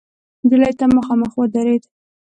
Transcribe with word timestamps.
نجلۍ 0.43 0.73
ته 0.79 0.85
مخامخ 0.95 1.31
ودرېد. 1.39 1.83